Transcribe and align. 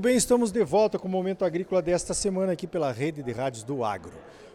Muito 0.00 0.08
bem, 0.08 0.16
estamos 0.16 0.50
de 0.50 0.64
volta 0.64 0.98
com 0.98 1.06
o 1.06 1.10
Momento 1.10 1.44
Agrícola 1.44 1.82
desta 1.82 2.14
semana 2.14 2.52
aqui 2.52 2.66
pela 2.66 2.90
Rede 2.90 3.22
de 3.22 3.32
Rádios 3.32 3.62
do 3.62 3.84
Agro. 3.84 4.14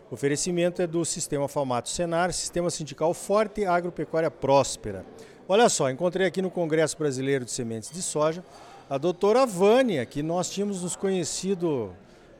O 0.10 0.16
oferecimento 0.16 0.82
é 0.82 0.88
do 0.88 1.05
Sistema 1.05 1.48
Famato 1.48 1.88
Senar, 1.88 2.34
Sistema 2.34 2.71
Sindical 2.71 3.14
Forte 3.14 3.64
Agropecuária 3.64 4.32
Próspera. 4.32 5.05
Olha 5.47 5.70
só, 5.70 5.88
encontrei 5.92 6.25
aqui 6.25 6.42
no 6.42 6.50
Congresso 6.50 6.97
Brasileiro 6.97 7.46
de 7.46 7.52
Sementes 7.52 7.92
de 7.92 8.02
Soja 8.02 8.43
a 8.89 8.97
doutora 8.97 9.46
Vânia, 9.46 10.04
que 10.04 10.23
nós 10.23 10.50
tínhamos 10.50 10.82
nos 10.82 10.96
conhecido 10.96 11.93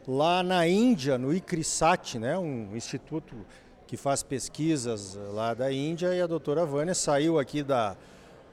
lá 0.08 0.42
na 0.42 0.68
Índia, 0.68 1.16
no 1.16 1.32
ICRISAT, 1.32 2.18
né, 2.18 2.36
um 2.40 2.76
instituto 2.76 3.36
que 3.86 3.98
faz 3.98 4.24
pesquisas 4.24 5.16
lá 5.32 5.54
da 5.54 5.72
Índia, 5.72 6.08
e 6.16 6.20
a 6.24 6.26
doutora 6.26 6.66
Vânia 6.66 6.96
saiu 6.96 7.38
aqui 7.38 7.62
da, 7.62 7.96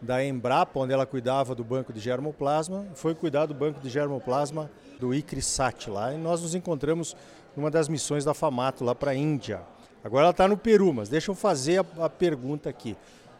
da 0.03 0.23
Embrapa, 0.23 0.81
onde 0.81 0.93
ela 0.93 1.07
cuidava 1.07 1.55
do 1.55 1.63
banco 1.63 1.93
de 1.93 2.01
germoplasma, 2.01 2.85
foi 2.95 3.15
cuidar 3.15 3.47
do 3.47 3.55
banco 3.55 3.81
de 3.81 3.89
germoplasma 3.89 4.69
do 4.99 5.15
ICRISAT 5.15 5.89
lá, 5.89 6.13
e 6.13 6.19
nós 6.19 6.43
nos 6.43 6.57
encontramos 6.57 7.17
numa 7.57 7.71
das 7.71 7.89
missões 7.89 8.25
da 8.25 8.35
FAMATO 8.35 8.85
lá 8.85 8.95
para 8.95 9.13
a 9.13 9.15
Índia. 9.15 9.61
Agora 10.03 10.25
ela 10.25 10.31
está 10.33 10.49
no 10.49 10.57
Peru, 10.57 10.93
mas 10.93 11.09
deixa 11.09 11.31
eu 11.31 11.35
fazer 11.37 11.81
a, 11.81 12.07
a 12.07 12.11
pergunta 12.11 12.69
aqui. 12.69 12.97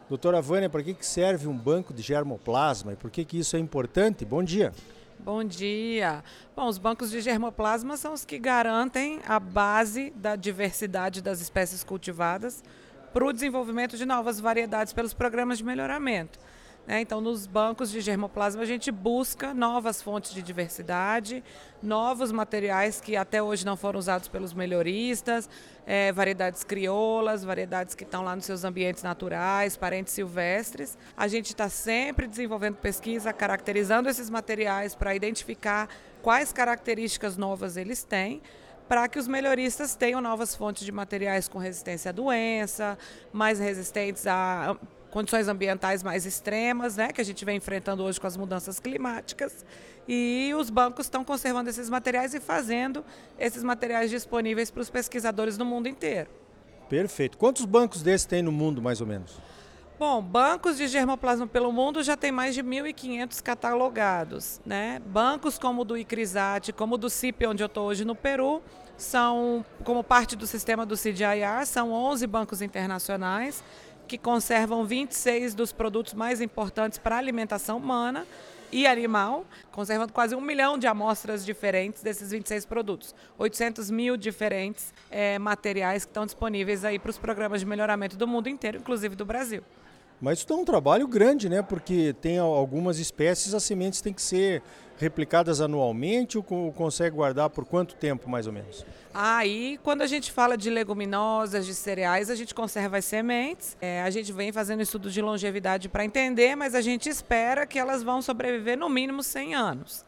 Doutora 0.07 0.41
Vânia, 0.41 0.69
para 0.69 0.81
que, 0.81 0.93
que 0.93 1.05
serve 1.05 1.47
um 1.47 1.57
banco 1.57 1.93
de 1.93 2.01
germoplasma 2.01 2.93
e 2.93 2.95
por 2.95 3.11
que, 3.11 3.25
que 3.25 3.39
isso 3.39 3.55
é 3.55 3.59
importante? 3.59 4.23
Bom 4.23 4.43
dia. 4.43 4.71
Bom 5.19 5.43
dia. 5.43 6.23
Bom, 6.55 6.67
os 6.67 6.77
bancos 6.77 7.09
de 7.09 7.21
germoplasma 7.21 7.97
são 7.97 8.13
os 8.13 8.23
que 8.23 8.37
garantem 8.37 9.19
a 9.27 9.39
base 9.39 10.11
da 10.15 10.35
diversidade 10.35 11.21
das 11.21 11.41
espécies 11.41 11.83
cultivadas 11.83 12.63
para 13.13 13.25
o 13.25 13.31
desenvolvimento 13.31 13.95
de 13.95 14.05
novas 14.05 14.39
variedades 14.39 14.91
pelos 14.91 15.13
programas 15.13 15.59
de 15.59 15.63
melhoramento. 15.63 16.39
Né? 16.85 16.99
Então, 16.99 17.21
nos 17.21 17.47
bancos 17.47 17.89
de 17.89 18.01
germoplasma, 18.01 18.61
a 18.61 18.65
gente 18.65 18.91
busca 18.91 19.53
novas 19.53 20.01
fontes 20.01 20.33
de 20.33 20.41
diversidade, 20.41 21.41
novos 21.81 22.31
materiais 22.31 22.99
que 22.99 23.15
até 23.15 23.41
hoje 23.41 23.65
não 23.65 23.77
foram 23.77 23.99
usados 23.99 24.27
pelos 24.27 24.53
melhoristas, 24.53 25.49
é, 25.85 26.11
variedades 26.11 26.63
crioulas, 26.63 27.43
variedades 27.43 27.95
que 27.95 28.03
estão 28.03 28.23
lá 28.23 28.35
nos 28.35 28.43
seus 28.43 28.65
ambientes 28.65 29.01
naturais, 29.01 29.77
parentes 29.77 30.13
silvestres. 30.13 30.97
A 31.15 31.27
gente 31.27 31.47
está 31.47 31.69
sempre 31.69 32.27
desenvolvendo 32.27 32.75
pesquisa, 32.75 33.31
caracterizando 33.31 34.09
esses 34.09 34.29
materiais 34.29 34.93
para 34.93 35.15
identificar 35.15 35.87
quais 36.21 36.51
características 36.51 37.37
novas 37.37 37.77
eles 37.77 38.03
têm 38.03 38.41
para 38.87 39.07
que 39.07 39.17
os 39.17 39.29
melhoristas 39.29 39.95
tenham 39.95 40.19
novas 40.19 40.53
fontes 40.53 40.83
de 40.83 40.91
materiais 40.91 41.47
com 41.47 41.57
resistência 41.57 42.09
à 42.09 42.11
doença, 42.11 42.97
mais 43.31 43.57
resistentes 43.57 44.27
a 44.27 44.77
condições 45.13 45.47
ambientais 45.47 46.01
mais 46.01 46.25
extremas, 46.25 46.97
né, 46.97 47.13
que 47.13 47.21
a 47.21 47.23
gente 47.23 47.45
vem 47.45 47.57
enfrentando 47.57 48.03
hoje 48.03 48.19
com 48.19 48.25
as 48.25 48.35
mudanças 48.35 48.79
climáticas. 48.79 49.63
E 50.07 50.51
os 50.57 50.71
bancos 50.71 51.05
estão 51.05 51.23
conservando 51.23 51.69
esses 51.69 51.87
materiais 51.87 52.33
e 52.33 52.39
fazendo 52.39 53.05
esses 53.37 53.63
materiais 53.63 54.09
disponíveis 54.09 54.71
para 54.71 54.81
os 54.81 54.89
pesquisadores 54.89 55.55
no 55.55 55.63
mundo 55.63 55.87
inteiro. 55.87 56.31
Perfeito. 56.89 57.37
Quantos 57.37 57.63
bancos 57.63 58.01
desses 58.01 58.25
tem 58.25 58.41
no 58.41 58.51
mundo, 58.51 58.81
mais 58.81 59.01
ou 59.01 59.07
menos? 59.07 59.39
Bom, 59.99 60.19
bancos 60.19 60.77
de 60.77 60.87
germoplasma 60.87 61.45
pelo 61.45 61.71
mundo 61.71 62.01
já 62.01 62.17
tem 62.17 62.31
mais 62.31 62.55
de 62.55 62.63
1.500 62.63 63.39
catalogados. 63.41 64.59
Né? 64.65 64.99
Bancos 65.05 65.59
como 65.59 65.83
o 65.83 65.85
do 65.85 65.95
ICRISAT, 65.95 66.73
como 66.73 66.95
o 66.95 66.97
do 66.97 67.09
CIP, 67.09 67.45
onde 67.45 67.61
eu 67.61 67.67
estou 67.67 67.85
hoje 67.85 68.03
no 68.03 68.15
Peru, 68.15 68.63
são, 68.97 69.63
como 69.83 70.03
parte 70.03 70.35
do 70.35 70.47
sistema 70.47 70.85
do 70.85 70.97
CDIR, 70.97 71.65
são 71.65 71.91
11 71.91 72.25
bancos 72.25 72.61
internacionais 72.63 73.63
que 74.13 74.17
conservam 74.19 74.85
26 74.85 75.55
dos 75.55 75.71
produtos 75.71 76.13
mais 76.13 76.39
importantes 76.39 76.99
para 76.99 77.15
a 77.15 77.17
alimentação 77.17 77.77
humana 77.77 78.27
e 78.71 78.85
animal, 78.85 79.43
conservando 79.71 80.13
quase 80.13 80.35
um 80.35 80.41
milhão 80.41 80.77
de 80.77 80.85
amostras 80.85 81.43
diferentes 81.43 82.03
desses 82.03 82.29
26 82.29 82.63
produtos. 82.67 83.15
800 83.39 83.89
mil 83.89 84.15
diferentes 84.15 84.93
é, 85.09 85.39
materiais 85.39 86.05
que 86.05 86.11
estão 86.11 86.27
disponíveis 86.27 86.85
aí 86.85 86.99
para 86.99 87.09
os 87.09 87.17
programas 87.17 87.61
de 87.61 87.65
melhoramento 87.65 88.15
do 88.15 88.27
mundo 88.27 88.47
inteiro, 88.47 88.77
inclusive 88.77 89.15
do 89.15 89.25
Brasil. 89.25 89.63
Mas 90.21 90.39
isso 90.39 90.51
é 90.51 90.55
um 90.55 90.65
trabalho 90.65 91.07
grande, 91.07 91.49
né? 91.49 91.61
Porque 91.61 92.15
tem 92.21 92.37
algumas 92.39 92.99
espécies, 92.99 93.53
as 93.53 93.63
sementes 93.63 94.01
têm 94.01 94.13
que 94.13 94.21
ser 94.21 94.61
replicadas 94.97 95.59
anualmente 95.59 96.37
ou 96.37 96.43
consegue 96.71 97.15
guardar 97.15 97.49
por 97.49 97.65
quanto 97.65 97.95
tempo, 97.95 98.29
mais 98.29 98.47
ou 98.47 98.53
menos? 98.53 98.85
Aí, 99.13 99.79
quando 99.83 100.01
a 100.01 100.07
gente 100.07 100.31
fala 100.31 100.57
de 100.57 100.69
leguminosas, 100.69 101.65
de 101.65 101.73
cereais, 101.73 102.29
a 102.29 102.35
gente 102.35 102.53
conserva 102.55 102.97
as 102.97 103.05
sementes. 103.05 103.77
É, 103.81 104.01
a 104.01 104.09
gente 104.09 104.31
vem 104.31 104.51
fazendo 104.51 104.81
estudos 104.81 105.13
de 105.13 105.21
longevidade 105.21 105.89
para 105.89 106.03
entender, 106.05 106.55
mas 106.55 106.73
a 106.73 106.81
gente 106.81 107.09
espera 107.09 107.65
que 107.67 107.77
elas 107.77 108.01
vão 108.01 108.21
sobreviver 108.21 108.77
no 108.77 108.89
mínimo 108.89 109.21
100 109.21 109.55
anos. 109.55 110.05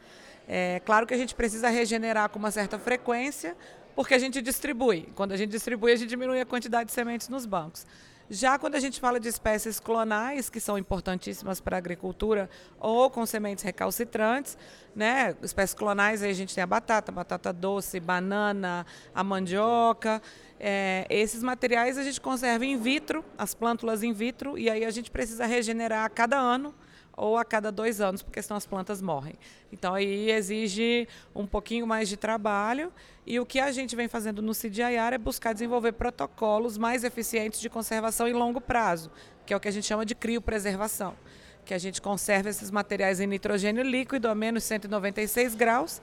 É 0.48 0.82
claro 0.86 1.06
que 1.06 1.14
a 1.14 1.18
gente 1.18 1.36
precisa 1.36 1.70
regenerar 1.70 2.30
com 2.30 2.40
uma 2.40 2.52
certa 2.52 2.80
frequência, 2.80 3.56
porque 3.96 4.14
a 4.14 4.20
gente 4.20 4.42
distribui. 4.42 5.10
Quando 5.16 5.32
a 5.34 5.38
gente 5.38 5.52
distribui, 5.52 5.92
a 5.92 5.96
gente 5.96 6.10
diminui 6.10 6.40
a 6.40 6.46
quantidade 6.46 6.88
de 6.88 6.94
sementes 6.94 7.30
nos 7.30 7.46
bancos. 7.46 7.86
Já 8.30 8.58
quando 8.58 8.76
a 8.76 8.80
gente 8.80 9.00
fala 9.00 9.20
de 9.20 9.28
espécies 9.28 9.80
clonais, 9.80 10.50
que 10.50 10.60
são 10.60 10.78
importantíssimas 10.78 11.62
para 11.62 11.78
a 11.78 11.80
agricultura, 11.80 12.50
ou 12.80 13.10
com 13.10 13.24
sementes 13.26 13.64
recalcitrantes, 13.64 14.58
né? 14.96 15.36
Espécies 15.44 15.76
clonais, 15.76 16.24
aí 16.24 16.32
a 16.32 16.34
gente 16.34 16.54
tem 16.54 16.64
a 16.64 16.68
batata, 16.68 17.12
batata 17.12 17.54
doce, 17.54 18.00
banana, 18.00 18.86
a 19.14 19.24
mandioca. 19.24 20.22
É, 20.60 21.06
esses 21.10 21.44
materiais 21.44 21.98
a 21.98 22.04
gente 22.04 22.20
conserva 22.20 22.66
in 22.66 22.78
vitro, 22.78 23.24
as 23.38 23.54
plântulas 23.54 24.02
in 24.02 24.12
vitro, 24.12 24.58
e 24.58 24.70
aí 24.70 24.84
a 24.86 24.92
gente 24.92 25.12
precisa 25.12 25.46
regenerar 25.46 26.06
a 26.06 26.10
cada 26.10 26.38
ano 26.38 26.74
ou 27.18 27.38
a 27.38 27.46
cada 27.46 27.72
dois 27.72 28.02
anos, 28.02 28.22
porque 28.22 28.42
senão 28.42 28.58
as 28.58 28.66
plantas 28.66 29.02
morrem. 29.02 29.36
Então 29.72 29.94
aí 29.94 30.32
exige 30.32 31.08
um 31.34 31.46
pouquinho 31.46 31.88
mais 31.88 32.10
de 32.10 32.18
trabalho 32.18 32.92
e 33.26 33.40
o 33.40 33.46
que 33.46 33.60
a 33.60 33.72
gente 33.72 33.96
vem 33.96 34.08
fazendo 34.08 34.42
no 34.42 34.54
CDIR 34.54 35.14
é 35.14 35.18
buscar 35.18 35.54
desenvolver 35.54 35.94
protocolos 35.94 36.78
mais 36.78 37.04
eficientes 37.04 37.60
de 37.60 37.70
conservação 37.70 38.28
em 38.28 38.34
longo 38.34 38.60
prazo, 38.60 39.12
que 39.46 39.54
é 39.54 39.58
o 39.58 39.60
que 39.60 39.68
a 39.68 39.72
gente 39.72 39.86
chama 39.86 40.06
de 40.06 40.16
criopreservação, 40.16 41.16
que 41.64 41.74
a 41.74 41.78
gente 41.78 42.02
conserva 42.02 42.50
esses 42.50 42.70
materiais 42.72 43.20
em 43.20 43.28
nitrogênio 43.28 43.84
líquido 43.84 44.28
a 44.28 44.36
menos 44.36 44.64
196 44.64 45.56
graus 45.56 46.02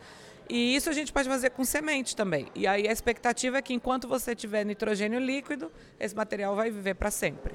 e 0.48 0.74
isso 0.74 0.90
a 0.90 0.92
gente 0.92 1.12
pode 1.12 1.28
fazer 1.28 1.50
com 1.50 1.64
semente 1.64 2.14
também. 2.14 2.46
E 2.54 2.66
aí 2.66 2.86
a 2.86 2.92
expectativa 2.92 3.58
é 3.58 3.62
que 3.62 3.72
enquanto 3.72 4.06
você 4.08 4.34
tiver 4.34 4.64
nitrogênio 4.64 5.18
líquido, 5.18 5.70
esse 5.98 6.14
material 6.14 6.54
vai 6.54 6.70
viver 6.70 6.94
para 6.94 7.10
sempre. 7.10 7.54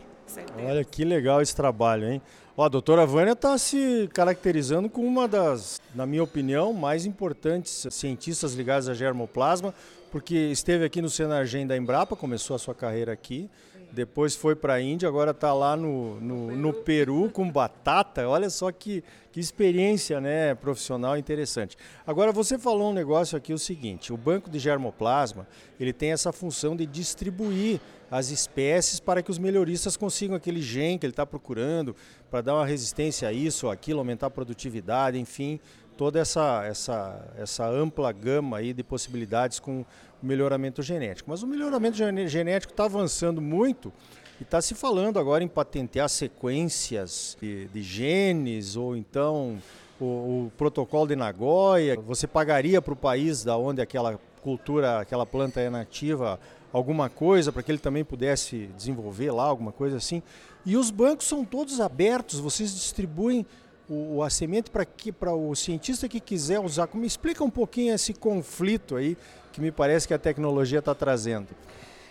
Olha 0.68 0.84
que 0.84 1.06
legal 1.06 1.42
esse 1.42 1.56
trabalho, 1.56 2.10
hein? 2.10 2.22
Ó, 2.60 2.66
a 2.66 2.70
doutora 2.70 3.06
Vânia 3.06 3.34
está 3.34 3.56
se 3.56 4.10
caracterizando 4.12 4.90
como 4.90 5.06
uma 5.06 5.28
das, 5.28 5.80
na 5.94 6.08
minha 6.08 6.24
opinião, 6.24 6.74
mais 6.74 7.06
importantes 7.06 7.86
cientistas 7.92 8.56
ligadas 8.56 8.90
a 8.90 8.96
germoplasma, 8.96 9.76
porque 10.12 10.34
esteve 10.36 10.84
aqui 10.84 11.00
no 11.00 11.08
Senargem 11.08 11.68
da 11.68 11.78
Embrapa, 11.78 12.16
começou 12.16 12.56
a 12.56 12.60
sua 12.60 12.74
carreira 12.74 13.14
aqui, 13.14 13.48
depois 13.92 14.36
foi 14.36 14.56
para 14.56 14.74
a 14.74 14.82
Índia, 14.82 15.08
agora 15.08 15.32
está 15.32 15.54
lá 15.54 15.76
no, 15.76 16.20
no, 16.20 16.56
no, 16.56 16.74
Peru 16.74 17.30
com 17.32 17.50
batata. 17.50 18.28
Olha 18.28 18.50
só 18.50 18.72
que, 18.72 19.04
que 19.32 19.40
experiência 19.40 20.20
né, 20.20 20.54
profissional 20.56 21.18
interessante. 21.18 21.78
Agora, 22.06 22.32
você 22.32 22.58
falou 22.58 22.92
um 22.92 22.94
negócio 22.94 23.38
aqui, 23.38 23.54
o 23.54 23.58
seguinte, 23.58 24.12
o 24.14 24.18
banco 24.18 24.50
de 24.50 24.60
germoplasma, 24.60 25.48
ele 25.80 25.94
tem 25.94 26.12
essa 26.12 26.32
função 26.32 26.76
de 26.76 26.86
distribuir 26.86 27.80
as 28.10 28.30
espécies 28.30 29.00
para 29.00 29.22
que 29.22 29.32
os 29.32 29.38
melhoristas 29.38 29.98
consigam 29.98 30.36
aquele 30.36 30.62
gene 30.62 30.98
que 30.98 31.06
ele 31.06 31.12
está 31.12 31.26
procurando, 31.26 31.96
para 32.30 32.42
dar 32.42 32.56
uma 32.56 32.66
resistência 32.66 33.28
a 33.28 33.34
isso 33.34 33.66
ou 33.66 33.72
aquilo, 33.72 34.00
aumentar 34.00 34.28
a 34.28 34.30
produtividade, 34.30 35.20
enfim, 35.20 35.60
toda 35.98 36.20
essa, 36.20 36.64
essa, 36.66 37.28
essa 37.38 37.68
ampla 37.68 38.12
gama 38.12 38.58
aí 38.58 38.72
de 38.72 38.84
possibilidades 38.84 39.60
com 39.60 39.84
melhoramento 40.22 40.82
genético. 40.84 41.30
Mas 41.30 41.42
o 41.44 41.48
melhoramento 41.48 41.98
genético 42.28 42.72
está 42.72 42.86
avançando 42.86 43.42
muito 43.42 43.92
e 44.40 44.44
está 44.44 44.62
se 44.62 44.76
falando 44.76 45.20
agora 45.20 45.44
em 45.44 45.48
patentear 45.48 46.08
sequências 46.08 47.36
de, 47.42 47.66
de 47.68 47.82
genes 47.82 48.76
ou 48.76 48.96
então 48.96 49.58
o, 50.00 50.06
o, 50.06 50.52
protocolo 50.56 51.08
de 51.08 51.16
Nagoya. 51.16 52.00
Você 52.02 52.28
pagaria 52.28 52.82
para 52.82 52.94
o 52.94 52.98
país 52.98 53.44
da 53.44 53.58
onde 53.58 53.82
aquela 53.82 54.20
cultura, 54.42 55.00
aquela 55.00 55.26
planta 55.26 55.60
é 55.60 55.70
nativa, 55.70 56.40
alguma 56.72 57.10
coisa 57.10 57.52
para 57.52 57.64
que 57.64 57.72
ele 57.72 57.80
também 57.80 58.04
pudesse 58.04 58.68
desenvolver 58.78 59.32
lá 59.32 59.44
alguma 59.44 59.72
coisa 59.72 59.98
assim. 59.98 60.22
E 60.66 60.78
os 60.78 60.92
bancos 60.92 61.28
são 61.28 61.44
todos 61.44 61.80
abertos, 61.80 62.40
vocês 62.40 62.74
distribuem 62.74 63.46
o, 63.90 64.22
a 64.22 64.30
semente 64.30 64.70
para 64.70 64.86
que 64.86 65.12
para 65.12 65.34
o 65.34 65.56
cientista 65.56 66.08
que 66.08 66.20
quiser 66.20 66.60
usar. 66.60 66.90
Me 66.94 67.08
explica 67.08 67.44
um 67.44 67.50
pouquinho 67.50 67.94
esse 67.94 68.14
conflito 68.14 68.96
aí 68.96 69.18
que 69.52 69.62
me 69.62 69.72
parece 69.72 70.08
que 70.08 70.14
a 70.14 70.20
tecnologia 70.20 70.80
está 70.80 70.94
trazendo. 70.94 71.48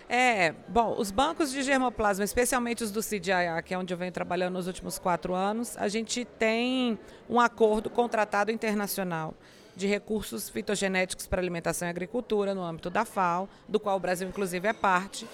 É, 0.09 0.55
bom, 0.69 0.95
os 0.99 1.11
bancos 1.11 1.51
de 1.51 1.63
germoplasma, 1.63 2.25
especialmente 2.25 2.85
os 2.85 2.93
do 2.93 3.03
CDIA, 3.03 3.61
que 3.65 3.75
é 3.75 3.79
onde 3.79 3.93
eu 3.93 3.99
venho 3.99 4.13
trabalhando 4.13 4.55
nos 4.55 4.69
últimos 4.69 4.99
quatro 4.99 5.35
anos, 5.35 5.77
a 5.77 5.89
gente 5.89 6.25
tem 6.25 6.97
um 7.29 7.41
acordo 7.41 7.91
contratado 7.91 8.53
internacional 8.53 9.35
de 9.75 9.87
recursos 9.87 10.49
fitogenéticos 10.49 11.27
para 11.27 11.41
alimentação 11.41 11.89
e 11.89 11.91
agricultura 11.91 12.55
no 12.55 12.63
âmbito 12.63 12.89
da 12.89 13.05
FAO, 13.05 13.49
do 13.69 13.81
qual 13.81 13.97
o 13.97 14.01
Brasil 14.01 14.29
inclusive 14.29 14.69
é 14.69 14.73
parte, 14.73 15.27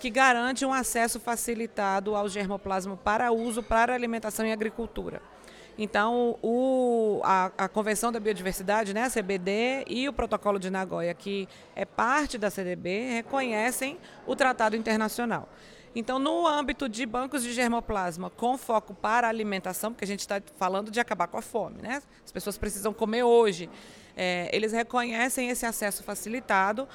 que 0.00 0.10
garante 0.10 0.64
um 0.64 0.72
acesso 0.72 1.20
facilitado 1.20 2.14
ao 2.14 2.28
germoplasma 2.28 2.96
para 2.96 3.32
uso 3.32 3.62
para 3.62 3.94
alimentação 3.94 4.44
e 4.44 4.52
agricultura. 4.52 5.22
Então, 5.78 6.38
o, 6.42 7.20
a, 7.22 7.52
a, 7.58 7.68
Convenção 7.68 8.10
da 8.10 8.18
Biodiversidade, 8.18 8.94
né, 8.94 9.04
a 9.04 9.10
CBD, 9.10 9.84
e 9.86 10.08
o 10.08 10.12
Protocolo 10.12 10.58
de 10.58 10.70
Nagoya, 10.70 11.12
que 11.12 11.46
é 11.74 11.84
parte 11.84 12.38
da 12.38 12.50
CDB, 12.50 13.10
reconhecem 13.10 13.98
o 14.26 14.34
Tratado 14.34 14.74
Internacional. 14.74 15.48
Então, 15.94 16.18
no 16.18 16.46
âmbito 16.46 16.88
de 16.88 17.04
bancos 17.06 17.42
de 17.42 17.52
germoplasma 17.52 18.30
com 18.30 18.56
foco 18.58 18.94
para 18.94 19.28
alimentação, 19.28 19.92
porque 19.92 20.04
a 20.04 20.08
gente 20.08 20.20
está 20.20 20.42
falando 20.56 20.90
de 20.90 21.00
acabar 21.00 21.26
com 21.26 21.38
a 21.38 21.42
fome, 21.42 21.80
né? 21.80 22.02
As 22.24 22.30
pessoas 22.30 22.58
precisam 22.58 22.92
comer 22.92 23.22
hoje. 23.22 23.70
É, 24.14 24.50
eles 24.52 24.72
reconhecem 24.72 25.48
esse 25.48 25.64
acesso 25.64 26.02
facilitado 26.02 26.86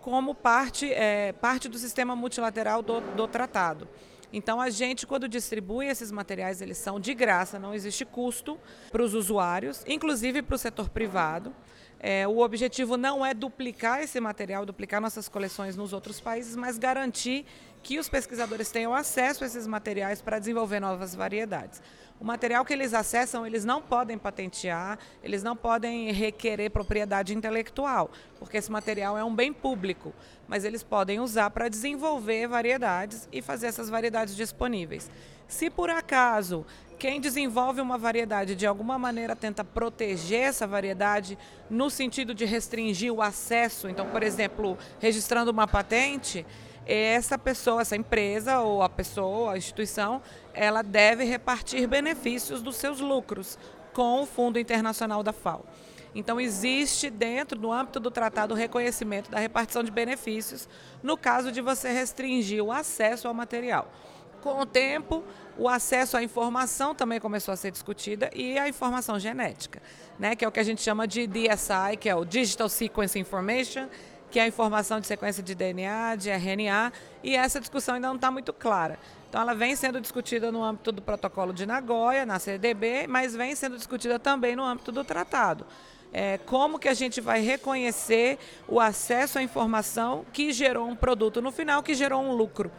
como 0.00 0.34
parte, 0.34 0.92
é, 0.92 1.32
parte 1.32 1.68
do 1.68 1.78
sistema 1.78 2.16
multilateral 2.16 2.82
do, 2.82 3.00
do 3.00 3.28
tratado. 3.28 3.88
Então, 4.32 4.60
a 4.60 4.68
gente, 4.68 5.06
quando 5.06 5.26
distribui 5.28 5.86
esses 5.86 6.10
materiais, 6.10 6.60
eles 6.60 6.76
são 6.76 7.00
de 7.00 7.14
graça, 7.14 7.58
não 7.58 7.72
existe 7.72 8.04
custo 8.04 8.58
para 8.90 9.02
os 9.02 9.14
usuários, 9.14 9.82
inclusive 9.86 10.42
para 10.42 10.54
o 10.54 10.58
setor 10.58 10.90
privado. 10.90 11.54
É, 12.00 12.28
o 12.28 12.38
objetivo 12.38 12.96
não 12.96 13.26
é 13.26 13.34
duplicar 13.34 14.02
esse 14.02 14.20
material, 14.20 14.64
duplicar 14.64 15.00
nossas 15.00 15.28
coleções 15.28 15.76
nos 15.76 15.92
outros 15.92 16.20
países, 16.20 16.54
mas 16.54 16.78
garantir 16.78 17.44
que 17.82 17.98
os 17.98 18.08
pesquisadores 18.08 18.70
tenham 18.70 18.94
acesso 18.94 19.42
a 19.42 19.46
esses 19.46 19.66
materiais 19.66 20.20
para 20.20 20.38
desenvolver 20.38 20.80
novas 20.80 21.14
variedades. 21.14 21.82
O 22.20 22.24
material 22.24 22.64
que 22.64 22.72
eles 22.72 22.94
acessam, 22.94 23.46
eles 23.46 23.64
não 23.64 23.80
podem 23.80 24.18
patentear, 24.18 24.98
eles 25.22 25.42
não 25.42 25.56
podem 25.56 26.10
requerer 26.12 26.70
propriedade 26.70 27.32
intelectual, 27.32 28.10
porque 28.38 28.56
esse 28.56 28.70
material 28.70 29.16
é 29.16 29.22
um 29.22 29.34
bem 29.34 29.52
público, 29.52 30.12
mas 30.48 30.64
eles 30.64 30.82
podem 30.82 31.20
usar 31.20 31.50
para 31.50 31.68
desenvolver 31.68 32.48
variedades 32.48 33.28
e 33.32 33.40
fazer 33.40 33.68
essas 33.68 33.88
variedades 33.88 34.34
disponíveis. 34.34 35.08
Se 35.46 35.70
por 35.70 35.90
acaso 35.90 36.66
quem 36.98 37.20
desenvolve 37.20 37.80
uma 37.80 37.96
variedade 37.96 38.54
de 38.54 38.66
alguma 38.66 38.98
maneira 38.98 39.36
tenta 39.36 39.62
proteger 39.62 40.40
essa 40.40 40.66
variedade 40.66 41.38
no 41.70 41.88
sentido 41.88 42.34
de 42.34 42.44
restringir 42.44 43.12
o 43.12 43.22
acesso, 43.22 43.88
então, 43.88 44.06
por 44.08 44.22
exemplo, 44.22 44.76
registrando 44.98 45.50
uma 45.50 45.68
patente, 45.68 46.44
essa 46.84 47.38
pessoa, 47.38 47.82
essa 47.82 47.94
empresa 47.94 48.60
ou 48.60 48.82
a 48.82 48.88
pessoa, 48.88 49.52
a 49.52 49.58
instituição, 49.58 50.22
ela 50.52 50.82
deve 50.82 51.22
repartir 51.24 51.86
benefícios 51.86 52.62
dos 52.62 52.76
seus 52.76 52.98
lucros 52.98 53.58
com 53.92 54.22
o 54.22 54.26
Fundo 54.26 54.58
Internacional 54.58 55.22
da 55.22 55.32
FAO. 55.32 55.64
Então, 56.14 56.40
existe 56.40 57.10
dentro 57.10 57.58
do 57.58 57.70
âmbito 57.70 58.00
do 58.00 58.10
tratado 58.10 58.54
o 58.54 58.56
reconhecimento 58.56 59.30
da 59.30 59.38
repartição 59.38 59.84
de 59.84 59.90
benefícios 59.90 60.68
no 61.02 61.16
caso 61.16 61.52
de 61.52 61.60
você 61.60 61.92
restringir 61.92 62.64
o 62.64 62.72
acesso 62.72 63.28
ao 63.28 63.34
material. 63.34 63.92
Com 64.42 64.60
o 64.60 64.66
tempo, 64.66 65.24
o 65.56 65.68
acesso 65.68 66.16
à 66.16 66.22
informação 66.22 66.94
também 66.94 67.18
começou 67.18 67.52
a 67.52 67.56
ser 67.56 67.72
discutida 67.72 68.30
e 68.32 68.56
a 68.56 68.68
informação 68.68 69.18
genética, 69.18 69.82
né, 70.18 70.36
que 70.36 70.44
é 70.44 70.48
o 70.48 70.52
que 70.52 70.60
a 70.60 70.64
gente 70.64 70.80
chama 70.80 71.08
de 71.08 71.26
DSI, 71.26 71.96
que 71.98 72.08
é 72.08 72.14
o 72.14 72.24
Digital 72.24 72.68
Sequence 72.68 73.18
Information, 73.18 73.88
que 74.30 74.38
é 74.38 74.42
a 74.42 74.46
informação 74.46 75.00
de 75.00 75.06
sequência 75.06 75.42
de 75.42 75.54
DNA, 75.54 76.16
de 76.16 76.30
RNA, 76.30 76.92
e 77.22 77.34
essa 77.34 77.58
discussão 77.58 77.96
ainda 77.96 78.08
não 78.08 78.16
está 78.16 78.30
muito 78.30 78.52
clara. 78.52 78.98
Então, 79.28 79.40
ela 79.40 79.54
vem 79.54 79.74
sendo 79.74 80.00
discutida 80.00 80.52
no 80.52 80.62
âmbito 80.62 80.92
do 80.92 81.02
protocolo 81.02 81.52
de 81.52 81.66
Nagoya, 81.66 82.24
na 82.24 82.38
CDB, 82.38 83.06
mas 83.06 83.34
vem 83.34 83.54
sendo 83.54 83.76
discutida 83.76 84.18
também 84.18 84.54
no 84.54 84.64
âmbito 84.64 84.92
do 84.92 85.02
tratado. 85.04 85.66
É, 86.10 86.38
como 86.38 86.78
que 86.78 86.88
a 86.88 86.94
gente 86.94 87.20
vai 87.20 87.40
reconhecer 87.40 88.38
o 88.66 88.80
acesso 88.80 89.38
à 89.38 89.42
informação 89.42 90.24
que 90.32 90.52
gerou 90.52 90.88
um 90.88 90.96
produto 90.96 91.42
no 91.42 91.52
final, 91.52 91.82
que 91.82 91.94
gerou 91.94 92.22
um 92.22 92.32
lucro. 92.32 92.70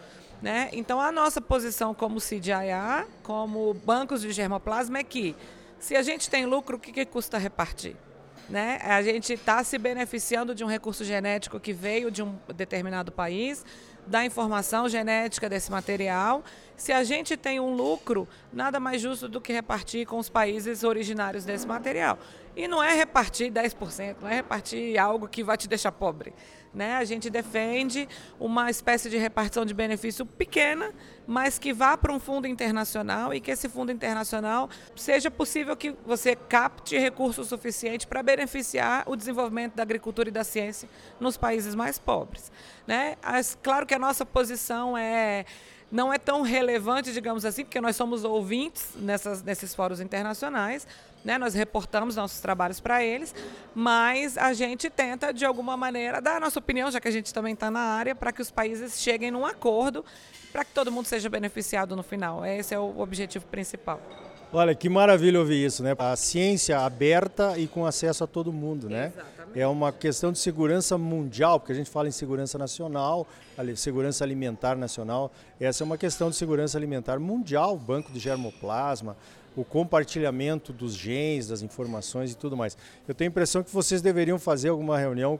Né? 0.41 0.69
Então, 0.71 1.01
a 1.01 1.11
nossa 1.11 1.41
posição 1.41 1.93
como 1.93 2.19
CDIA, 2.19 3.05
como 3.23 3.73
bancos 3.73 4.21
de 4.21 4.31
germoplasma, 4.31 4.99
é 4.99 5.03
que 5.03 5.35
se 5.79 5.95
a 5.95 6.01
gente 6.01 6.29
tem 6.29 6.45
lucro, 6.45 6.77
o 6.77 6.79
que, 6.79 6.91
que 6.91 7.05
custa 7.05 7.37
repartir? 7.37 7.95
Né? 8.49 8.79
A 8.83 9.01
gente 9.01 9.33
está 9.33 9.63
se 9.63 9.77
beneficiando 9.77 10.55
de 10.55 10.63
um 10.63 10.67
recurso 10.67 11.03
genético 11.03 11.59
que 11.59 11.71
veio 11.71 12.09
de 12.09 12.23
um 12.23 12.35
determinado 12.55 13.11
país, 13.11 13.63
da 14.07 14.25
informação 14.25 14.89
genética 14.89 15.47
desse 15.47 15.69
material. 15.69 16.43
Se 16.75 16.91
a 16.91 17.03
gente 17.03 17.37
tem 17.37 17.59
um 17.59 17.73
lucro, 17.73 18.27
nada 18.51 18.79
mais 18.79 19.01
justo 19.01 19.27
do 19.27 19.39
que 19.39 19.53
repartir 19.53 20.07
com 20.07 20.17
os 20.17 20.29
países 20.29 20.83
originários 20.83 21.45
desse 21.45 21.67
material. 21.67 22.17
E 22.55 22.67
não 22.67 22.83
é 22.83 22.95
repartir 22.95 23.51
10%, 23.51 24.15
não 24.21 24.29
é 24.29 24.35
repartir 24.35 24.97
algo 24.97 25.27
que 25.27 25.43
vai 25.43 25.55
te 25.55 25.67
deixar 25.67 25.91
pobre. 25.91 26.33
Né? 26.73 26.95
A 26.95 27.03
gente 27.03 27.29
defende 27.29 28.07
uma 28.39 28.69
espécie 28.69 29.09
de 29.09 29.17
repartição 29.17 29.65
de 29.65 29.73
benefício 29.73 30.25
pequena, 30.25 30.93
mas 31.25 31.57
que 31.57 31.73
vá 31.73 31.97
para 31.97 32.13
um 32.13 32.19
fundo 32.19 32.47
internacional 32.47 33.33
e 33.33 33.39
que 33.39 33.49
esse 33.49 33.67
fundo 33.67 33.91
internacional 33.91 34.69
seja 34.95 35.31
possível 35.31 35.75
que 35.75 35.95
você 36.05 36.35
capte 36.35 36.97
recursos 36.97 37.47
suficientes 37.47 38.05
para 38.05 38.21
beneficiar 38.21 39.03
o 39.07 39.15
desenvolvimento 39.15 39.75
da 39.75 39.83
agricultura 39.83 40.29
e 40.29 40.31
da 40.31 40.43
ciência 40.43 40.87
nos 41.19 41.37
países 41.37 41.73
mais 41.73 41.97
pobres. 41.97 42.51
Né? 42.85 43.15
Mas, 43.23 43.57
claro 43.61 43.85
que 43.85 43.95
a 43.95 43.99
nossa 43.99 44.25
posição 44.25 44.97
é 44.97 45.45
não 45.91 46.13
é 46.13 46.17
tão 46.17 46.41
relevante, 46.41 47.11
digamos 47.11 47.45
assim, 47.45 47.63
porque 47.63 47.81
nós 47.81 47.95
somos 47.95 48.23
ouvintes 48.23 48.89
nessas, 48.95 49.41
nesses 49.41 49.73
fóruns 49.73 49.99
internacionais, 49.99 50.87
né? 51.25 51.37
Nós 51.37 51.53
reportamos 51.53 52.15
nossos 52.15 52.39
trabalhos 52.39 52.79
para 52.79 53.03
eles, 53.03 53.33
mas 53.73 54.37
a 54.37 54.53
gente 54.53 54.89
tenta, 54.89 55.33
de 55.33 55.45
alguma 55.45 55.75
maneira, 55.75 56.21
dar 56.21 56.37
a 56.37 56.39
nossa 56.39 56.59
opinião, 56.59 56.91
já 56.91 56.99
que 56.99 57.07
a 57.07 57.11
gente 57.11 57.33
também 57.33 57.53
está 57.53 57.71
na 57.71 57.79
área, 57.79 58.15
para 58.15 58.31
que 58.31 58.41
os 58.41 58.51
países 58.51 58.99
cheguem 58.99 59.31
num 59.31 59.45
acordo, 59.45 60.05
para 60.51 60.63
que 60.63 60.71
todo 60.71 60.91
mundo 60.91 61.05
seja 61.05 61.29
beneficiado 61.29 61.95
no 61.95 62.03
final. 62.03 62.45
Esse 62.45 62.73
é 62.73 62.79
o 62.79 62.99
objetivo 62.99 63.45
principal. 63.47 63.99
Olha, 64.51 64.73
que 64.73 64.89
maravilha 64.89 65.39
ouvir 65.39 65.63
isso, 65.63 65.83
né? 65.83 65.95
A 65.99 66.15
ciência 66.15 66.79
aberta 66.79 67.55
e 67.57 67.67
com 67.67 67.85
acesso 67.85 68.23
a 68.23 68.27
todo 68.27 68.51
mundo, 68.51 68.89
né? 68.89 69.11
Exatamente. 69.13 69.59
É 69.59 69.67
uma 69.67 69.91
questão 69.91 70.31
de 70.31 70.39
segurança 70.39 70.97
mundial, 70.97 71.59
porque 71.59 71.71
a 71.71 71.75
gente 71.75 71.89
fala 71.89 72.07
em 72.07 72.11
segurança 72.11 72.57
nacional, 72.57 73.27
segurança 73.75 74.23
alimentar 74.23 74.75
nacional. 74.75 75.31
Essa 75.59 75.83
é 75.83 75.85
uma 75.85 75.97
questão 75.97 76.31
de 76.31 76.35
segurança 76.35 76.77
alimentar 76.77 77.19
mundial, 77.19 77.77
banco 77.77 78.11
de 78.11 78.19
germoplasma, 78.19 79.15
o 79.55 79.63
compartilhamento 79.63 80.73
dos 80.73 80.93
genes, 80.93 81.47
das 81.47 81.61
informações 81.61 82.31
e 82.31 82.35
tudo 82.35 82.57
mais. 82.57 82.75
Eu 83.07 83.13
tenho 83.13 83.29
a 83.29 83.31
impressão 83.31 83.63
que 83.63 83.71
vocês 83.71 84.01
deveriam 84.01 84.39
fazer 84.39 84.69
alguma 84.69 84.97
reunião 84.97 85.39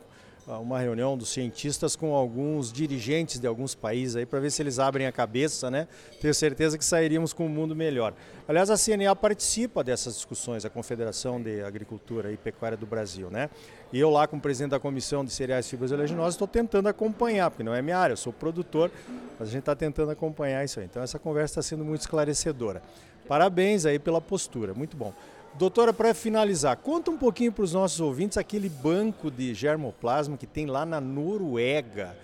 uma 0.58 0.80
reunião 0.80 1.18
dos 1.18 1.30
cientistas 1.30 1.96
com 1.96 2.16
alguns 2.16 2.72
dirigentes 2.72 3.40
de 3.40 3.46
alguns 3.46 3.76
países 3.76 4.16
aí 4.16 4.26
para 4.26 4.40
ver 4.40 4.50
se 4.50 4.62
eles 4.62 4.80
abrem 4.80 5.06
a 5.06 5.12
cabeça, 5.12 5.70
né? 5.70 5.88
Tenho 6.20 6.34
certeza 6.34 6.78
que 6.78 6.84
sairíamos 6.84 7.34
com 7.34 7.46
um 7.46 7.50
mundo 7.50 7.76
melhor. 7.76 8.14
Aliás, 8.48 8.70
a 8.72 8.78
CNA 8.78 9.16
participa 9.16 9.84
dessas 9.84 10.16
discussões, 10.16 10.66
a 10.66 10.70
Confederação 10.70 11.40
de 11.42 11.62
Agricultura 11.62 12.32
e 12.32 12.38
Pecuária 12.38 12.78
do 12.78 12.88
Brasil, 12.88 13.30
né? 13.30 13.50
E 13.94 14.00
eu 14.00 14.10
lá 14.10 14.28
como 14.28 14.42
presidente 14.42 14.72
da 14.72 14.80
Comissão 14.80 15.24
de 15.24 15.32
Cereais 15.32 15.68
e 15.68 15.70
Fibras 15.70 15.92
Oleaginosas 15.92 16.34
estou 16.34 16.48
tentando 16.48 16.90
acompanhar, 16.90 17.52
porque 17.52 17.64
não 17.64 17.74
é 17.74 17.82
minha 17.82 17.98
área, 17.98 18.14
eu 18.14 18.18
sou 18.18 18.34
produtor, 18.34 18.92
mas 19.38 19.50
a 19.50 19.52
gente 19.52 19.62
está 19.62 19.76
tentando 19.76 20.12
acompanhar 20.12 20.64
isso 20.64 20.80
aí. 20.80 20.86
Então 20.86 21.04
essa 21.04 21.20
conversa 21.20 21.60
está 21.60 21.62
sendo 21.62 21.86
muito 21.86 22.02
esclarecedora. 22.02 22.82
Parabéns 23.28 23.86
aí 23.86 24.00
pela 24.00 24.20
postura, 24.20 24.74
muito 24.74 24.98
bom. 24.98 25.14
Doutora, 25.56 25.92
para 25.92 26.14
finalizar, 26.14 26.78
conta 26.78 27.12
um 27.12 27.18
pouquinho 27.18 27.52
para 27.52 27.64
os 27.64 27.74
nossos 27.74 28.00
ouvintes 28.00 28.38
aquele 28.38 28.70
banco 28.70 29.30
de 29.30 29.54
germoplasma 29.54 30.38
que 30.38 30.48
tem 30.48 30.66
lá 30.66 30.86
na 30.86 31.02
Noruega, 31.02 32.16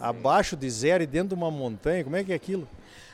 ah, 0.00 0.08
abaixo 0.08 0.56
de 0.56 0.70
zero 0.70 1.02
e 1.02 1.06
dentro 1.06 1.28
de 1.28 1.34
uma 1.34 1.50
montanha. 1.50 2.02
Como 2.04 2.16
é 2.16 2.24
que 2.24 2.32
é 2.32 2.34
aquilo? 2.34 2.66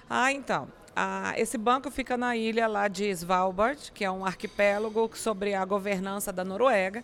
Ah, 0.09 0.33
então. 0.33 0.69
Ah, 0.95 1.35
esse 1.37 1.59
banco 1.59 1.91
fica 1.91 2.17
na 2.17 2.37
ilha 2.37 2.69
lá 2.69 2.87
de 2.87 3.11
Svalbard, 3.11 3.91
que 3.93 4.05
é 4.05 4.11
um 4.11 4.25
arquipélago 4.25 5.11
sobre 5.15 5.55
a 5.55 5.65
governança 5.65 6.33
da 6.33 6.45
Noruega 6.45 7.03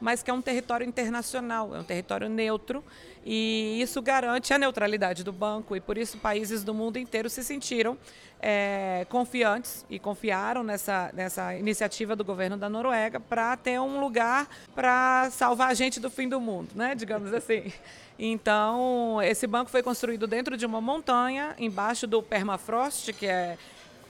mas 0.00 0.22
que 0.22 0.30
é 0.30 0.34
um 0.34 0.42
território 0.42 0.86
internacional, 0.86 1.74
é 1.74 1.78
um 1.78 1.84
território 1.84 2.28
neutro, 2.28 2.82
e 3.24 3.78
isso 3.80 4.00
garante 4.00 4.52
a 4.54 4.58
neutralidade 4.58 5.22
do 5.22 5.32
banco, 5.32 5.76
e 5.76 5.80
por 5.80 5.98
isso 5.98 6.18
países 6.18 6.64
do 6.64 6.72
mundo 6.72 6.98
inteiro 6.98 7.28
se 7.28 7.44
sentiram 7.44 7.98
é, 8.40 9.06
confiantes 9.10 9.84
e 9.90 9.98
confiaram 9.98 10.62
nessa, 10.62 11.10
nessa 11.12 11.54
iniciativa 11.54 12.16
do 12.16 12.24
governo 12.24 12.56
da 12.56 12.68
Noruega 12.68 13.20
para 13.20 13.56
ter 13.56 13.78
um 13.78 14.00
lugar 14.00 14.48
para 14.74 15.28
salvar 15.30 15.70
a 15.70 15.74
gente 15.74 16.00
do 16.00 16.10
fim 16.10 16.28
do 16.28 16.40
mundo, 16.40 16.70
né, 16.74 16.94
digamos 16.94 17.32
assim. 17.34 17.70
Então, 18.18 19.20
esse 19.22 19.46
banco 19.46 19.70
foi 19.70 19.82
construído 19.82 20.26
dentro 20.26 20.56
de 20.56 20.66
uma 20.66 20.80
montanha, 20.80 21.54
embaixo 21.58 22.06
do 22.06 22.22
permafrost, 22.22 23.12
que 23.12 23.26
é 23.26 23.56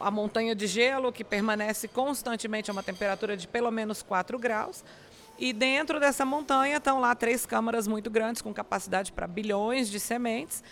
a 0.01 0.11
montanha 0.11 0.55
de 0.55 0.67
gelo 0.67 1.13
que 1.13 1.23
permanece 1.23 1.87
constantemente 1.87 2.71
a 2.71 2.73
uma 2.73 2.83
temperatura 2.83 3.37
de 3.37 3.47
pelo 3.47 3.71
menos 3.71 4.03
4 4.03 4.39
graus. 4.39 4.83
E 5.41 5.55
dentro 5.55 5.99
dessa 5.99 6.23
montanha 6.27 6.77
estão 6.77 7.01
lá 7.01 7.15
três 7.15 7.47
câmaras 7.47 7.89
muito 7.89 8.11
grandes, 8.11 8.43
com 8.43 8.53
capacidade 8.53 9.11
para 9.11 9.27
bilhões 9.27 9.89
de 9.91 9.99
sementes. 9.99 10.63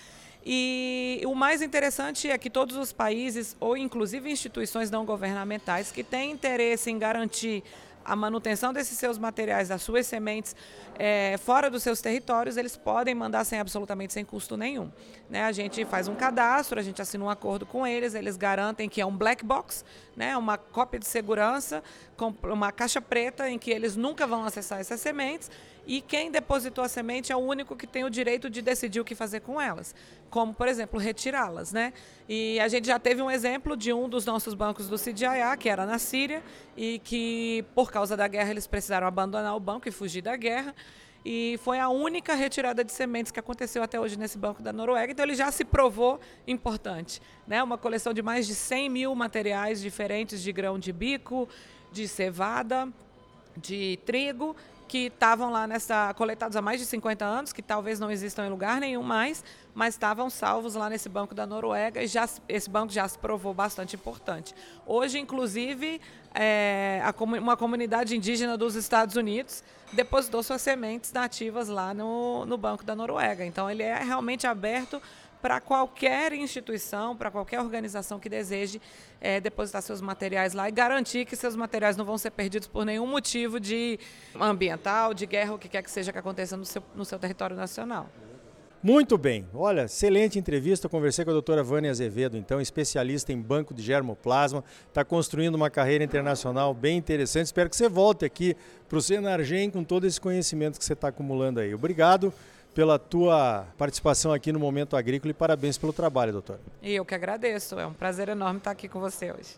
E 0.45 1.23
o 1.25 1.35
mais 1.35 1.63
interessante 1.63 2.29
é 2.29 2.37
que 2.37 2.51
todos 2.51 2.77
os 2.77 2.93
países, 2.93 3.57
ou 3.59 3.79
inclusive 3.79 4.31
instituições 4.31 4.91
não 4.91 5.07
governamentais, 5.07 5.91
que 5.91 6.05
têm 6.05 6.33
interesse 6.33 6.91
em 6.91 6.99
garantir 6.99 7.65
a 8.09 8.17
manutenção 8.17 8.73
desses 8.73 8.99
seus 8.99 9.19
materiais, 9.19 9.69
das 9.69 9.83
suas 9.83 10.07
sementes, 10.07 10.57
é, 10.99 11.37
fora 11.37 11.69
dos 11.69 11.83
seus 11.83 12.01
territórios, 12.01 12.57
eles 12.57 12.75
podem 12.75 13.15
mandar 13.15 13.45
sem 13.45 13.61
absolutamente 13.61 14.15
sem 14.15 14.25
custo 14.25 14.57
nenhum. 14.57 14.91
Né? 15.29 15.45
A 15.45 15.53
gente 15.53 15.85
faz 15.85 16.09
um 16.09 16.15
cadastro, 16.15 16.81
a 16.81 16.83
gente 16.83 17.03
assina 17.03 17.23
um 17.25 17.29
acordo 17.29 17.67
com 17.67 17.87
eles, 17.87 18.15
eles 18.15 18.37
garantem 18.39 18.89
que 18.89 19.01
é 19.01 19.05
um 19.05 19.15
black 19.15 19.45
box, 19.45 19.85
né? 20.17 20.37
uma 20.39 20.57
cópia 20.57 20.99
de 20.99 21.07
segurança, 21.07 21.83
uma 22.43 22.73
caixa 22.73 23.01
preta 23.01 23.49
em 23.51 23.59
que 23.59 23.71
eles 23.71 23.95
nunca 23.95 24.27
vão 24.27 24.45
acessar 24.45 24.81
essas 24.81 25.01
sementes 25.01 25.51
e 25.89 26.03
quem 26.03 26.31
depositou 26.31 26.85
a 26.85 26.89
semente 26.89 27.33
é 27.33 27.37
o 27.37 27.39
único 27.39 27.75
que 27.75 27.87
tem 27.87 28.05
o 28.05 28.11
direito 28.11 28.51
de 28.51 28.61
decidir 28.61 29.01
o 29.01 29.05
que 29.05 29.15
fazer 29.15 29.41
com 29.41 29.59
elas, 29.59 29.95
como, 30.29 30.53
por 30.53 30.69
exemplo, 30.69 31.01
retirá-las. 31.01 31.73
Né? 31.73 31.95
E 32.29 32.61
a 32.61 32.69
gente 32.69 32.87
já 32.87 32.99
teve 32.99 33.23
um 33.23 33.31
exemplo 33.31 33.75
de 33.75 33.91
um 33.91 34.07
dos 34.07 34.27
nossos 34.27 34.53
bancos 34.53 34.87
do 34.87 34.99
CDIA, 34.99 35.57
que 35.59 35.67
era 35.67 35.87
na 35.87 35.99
Síria, 35.99 36.43
e 36.77 36.99
que, 36.99 37.65
por 37.75 37.91
causa 37.91 38.19
da 38.19 38.29
guerra, 38.29 38.51
eles 38.51 38.67
precisaram 38.67 39.07
abandonar 39.07 39.57
o 39.57 39.61
banco 39.61 39.89
e 39.89 39.91
fugir 39.91 40.21
da 40.21 40.37
guerra. 40.37 40.75
E 41.25 41.59
foi 41.63 41.79
a 41.81 41.89
única 41.89 42.35
retirada 42.35 42.85
de 42.85 42.93
sementes 42.93 43.33
que 43.33 43.41
aconteceu 43.41 43.83
até 43.83 43.99
hoje 43.99 44.19
nesse 44.19 44.37
banco 44.37 44.63
da 44.63 44.75
Noruega, 44.75 45.11
então 45.11 45.25
ele 45.25 45.35
já 45.35 45.51
se 45.51 45.65
provou 45.65 46.21
importante. 46.47 47.23
Né? 47.47 47.63
Uma 47.63 47.79
coleção 47.79 48.13
de 48.13 48.21
mais 48.21 48.47
de 48.47 48.55
100 48.55 48.91
mil 48.91 49.15
materiais 49.15 49.81
diferentes 49.81 50.43
de 50.43 50.53
grão 50.53 50.79
de 50.79 50.93
bico, 50.93 51.49
de 51.91 52.07
cevada, 52.07 52.93
de 53.57 53.99
trigo 54.05 54.55
que 54.89 55.07
estavam 55.07 55.51
lá 55.51 55.67
nessa 55.67 56.13
coletados 56.15 56.57
há 56.57 56.63
mais 56.63 56.81
de 56.81 56.87
50 56.87 57.25
anos, 57.25 57.53
que 57.53 57.61
talvez 57.61 58.01
não 58.01 58.11
existam 58.11 58.47
em 58.47 58.49
lugar 58.49 58.81
nenhum 58.81 59.03
mais, 59.03 59.45
mas 59.75 59.95
estavam 59.95 60.31
salvos 60.31 60.75
lá 60.75 60.89
nesse 60.89 61.09
banco 61.09 61.35
da 61.35 61.47
Noruega 61.47 62.03
e 62.03 62.07
já, 62.07 62.29
esse 62.49 62.69
banco 62.69 62.93
já 62.93 63.07
se 63.07 63.19
provou 63.19 63.53
bastante 63.53 63.95
importante. 63.95 64.55
Hoje, 64.87 65.19
inclusive, 65.19 66.01
é, 66.35 67.03
a, 67.05 67.15
uma 67.23 67.57
comunidade 67.57 68.17
indígena 68.17 68.57
dos 68.57 68.75
Estados 68.75 69.15
Unidos 69.15 69.63
depositou 69.93 70.43
suas 70.43 70.63
sementes 70.63 71.13
nativas 71.13 71.69
lá 71.69 71.93
no, 71.95 72.47
no 72.47 72.57
banco 72.57 72.83
da 72.83 72.97
Noruega. 72.97 73.45
Então, 73.45 73.71
ele 73.71 73.83
é 73.83 74.03
realmente 74.03 74.47
aberto 74.47 75.01
para 75.41 75.61
qualquer 75.61 76.33
instituição, 76.33 77.17
para 77.17 77.31
qualquer 77.31 77.61
organização 77.61 78.19
que 78.19 78.29
deseje 78.29 78.81
é, 79.21 79.41
depositar 79.41 79.83
seus 79.83 80.01
materiais 80.01 80.53
lá 80.53 80.69
e 80.69 80.73
garantir 80.73 81.25
que 81.25 81.37
seus 81.37 81.55
materiais 81.55 81.97
não 81.97 82.05
vão 82.05 82.19
ser 82.19 82.31
perdidos 82.31 82.69
por 82.69 82.85
nenhum 82.85 83.07
motivo 83.07 83.61
de 83.61 83.99
ambiental, 84.39 85.15
de 85.15 85.27
guerra, 85.27 85.55
o 85.55 85.59
que 85.59 85.69
quer 85.69 85.83
que 85.83 85.91
seja 85.91 86.13
que 86.13 86.19
aconteça 86.19 86.57
no 86.57 86.65
seu, 86.65 86.83
no 86.95 87.05
seu 87.05 87.19
território 87.19 87.57
nacional. 87.57 88.09
Muito 88.81 89.19
bem. 89.19 89.45
Olha, 89.53 89.87
excelente 89.87 90.39
entrevista. 90.39 90.89
Conversei 90.89 91.25
com 91.25 91.33
a 91.33 91.35
doutora 91.35 91.65
Vânia 91.65 91.91
Azevedo, 91.91 92.37
então, 92.37 92.61
especialista 92.61 93.33
em 93.33 93.41
banco 93.41 93.75
de 93.75 93.83
germoplasma. 93.83 94.63
Está 94.87 95.05
construindo 95.05 95.57
uma 95.57 95.69
carreira 95.69 96.05
internacional 96.05 96.73
bem 96.73 96.97
interessante. 96.97 97.47
Espero 97.47 97.69
que 97.69 97.75
você 97.75 97.89
volte 97.89 98.25
aqui 98.25 98.57
para 98.89 98.99
o 98.99 99.03
Senargem 99.03 99.69
com 99.69 99.83
todo 99.83 100.07
esse 100.07 100.21
conhecimento 100.21 100.79
que 100.79 100.85
você 100.85 100.93
está 100.93 101.09
acumulando 101.09 101.59
aí. 101.59 101.75
Obrigado 101.75 102.33
pela 102.79 102.97
tua 102.97 103.67
participação 103.77 104.33
aqui 104.33 104.53
no 104.53 104.61
Momento 104.61 104.97
Agrícola 104.97 105.33
e 105.33 105.35
parabéns 105.35 105.77
pelo 105.77 105.93
trabalho, 105.93 106.31
doutor. 106.31 106.61
E 106.81 106.95
eu 106.95 107.05
que 107.05 107.13
agradeço. 107.13 107.77
É 107.77 107.85
um 107.85 107.93
prazer 107.93 108.29
enorme 108.29 108.59
estar 108.59 108.71
aqui 108.71 108.87
com 108.87 109.01
você 109.01 109.33
hoje. 109.33 109.57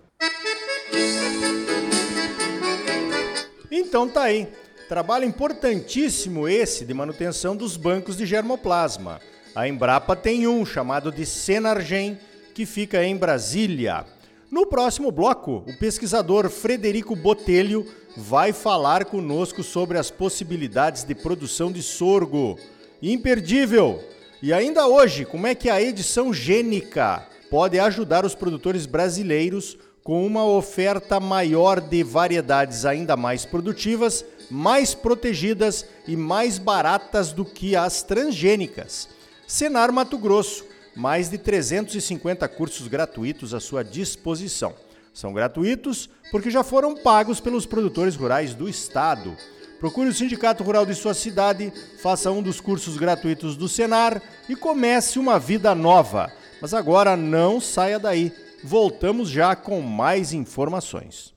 Então 3.70 4.08
tá 4.08 4.22
aí. 4.22 4.48
Trabalho 4.88 5.26
importantíssimo 5.26 6.48
esse 6.48 6.86
de 6.86 6.94
manutenção 6.94 7.54
dos 7.54 7.76
bancos 7.76 8.16
de 8.16 8.24
germoplasma. 8.24 9.20
A 9.54 9.68
Embrapa 9.68 10.16
tem 10.16 10.48
um 10.48 10.64
chamado 10.64 11.12
de 11.12 11.26
Senargem, 11.26 12.18
que 12.54 12.64
fica 12.64 13.04
em 13.04 13.18
Brasília. 13.18 14.06
No 14.50 14.64
próximo 14.64 15.12
bloco, 15.12 15.62
o 15.68 15.78
pesquisador 15.78 16.48
Frederico 16.48 17.14
Botelho 17.14 17.84
vai 18.16 18.54
falar 18.54 19.04
conosco 19.04 19.62
sobre 19.62 19.98
as 19.98 20.10
possibilidades 20.10 21.04
de 21.04 21.14
produção 21.14 21.70
de 21.70 21.82
sorgo 21.82 22.58
imperdível. 23.02 24.02
E 24.42 24.52
ainda 24.52 24.86
hoje, 24.86 25.24
como 25.24 25.46
é 25.46 25.54
que 25.54 25.68
a 25.68 25.80
edição 25.80 26.32
gênica 26.32 27.26
pode 27.50 27.78
ajudar 27.78 28.24
os 28.24 28.34
produtores 28.34 28.86
brasileiros 28.86 29.76
com 30.02 30.26
uma 30.26 30.44
oferta 30.44 31.20
maior 31.20 31.80
de 31.80 32.02
variedades 32.02 32.84
ainda 32.84 33.16
mais 33.16 33.44
produtivas, 33.44 34.24
mais 34.50 34.94
protegidas 34.94 35.84
e 36.06 36.16
mais 36.16 36.58
baratas 36.58 37.32
do 37.32 37.44
que 37.44 37.76
as 37.76 38.02
transgênicas? 38.02 39.08
Senar 39.46 39.92
Mato 39.92 40.16
Grosso, 40.16 40.64
mais 40.94 41.28
de 41.28 41.36
350 41.36 42.48
cursos 42.48 42.88
gratuitos 42.88 43.52
à 43.52 43.60
sua 43.60 43.82
disposição. 43.82 44.74
São 45.12 45.32
gratuitos 45.32 46.08
porque 46.30 46.50
já 46.50 46.62
foram 46.62 46.94
pagos 46.94 47.40
pelos 47.40 47.66
produtores 47.66 48.16
rurais 48.16 48.54
do 48.54 48.68
estado. 48.68 49.36
Procure 49.80 50.10
o 50.10 50.14
Sindicato 50.14 50.62
Rural 50.62 50.84
de 50.84 50.94
sua 50.94 51.14
cidade, 51.14 51.72
faça 52.02 52.30
um 52.30 52.42
dos 52.42 52.60
cursos 52.60 52.98
gratuitos 52.98 53.56
do 53.56 53.66
Senar 53.68 54.22
e 54.48 54.54
comece 54.54 55.18
uma 55.18 55.38
vida 55.38 55.74
nova. 55.74 56.30
Mas 56.60 56.74
agora 56.74 57.16
não 57.16 57.60
saia 57.60 57.98
daí. 57.98 58.30
Voltamos 58.62 59.30
já 59.30 59.56
com 59.56 59.80
mais 59.80 60.34
informações. 60.34 61.32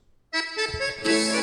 Música 1.06 1.43